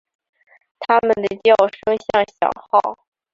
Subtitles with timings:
[0.79, 2.97] 它们的叫声像小号。